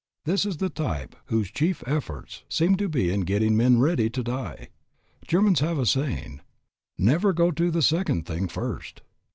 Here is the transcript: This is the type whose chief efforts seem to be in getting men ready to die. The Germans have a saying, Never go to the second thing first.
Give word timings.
This 0.25 0.47
is 0.47 0.57
the 0.57 0.71
type 0.71 1.15
whose 1.25 1.51
chief 1.51 1.83
efforts 1.85 2.41
seem 2.49 2.75
to 2.77 2.89
be 2.89 3.13
in 3.13 3.21
getting 3.21 3.55
men 3.55 3.77
ready 3.79 4.09
to 4.09 4.23
die. 4.23 4.69
The 5.19 5.27
Germans 5.27 5.59
have 5.59 5.77
a 5.77 5.85
saying, 5.85 6.41
Never 6.97 7.33
go 7.33 7.51
to 7.51 7.69
the 7.69 7.83
second 7.83 8.25
thing 8.25 8.47
first. 8.47 9.03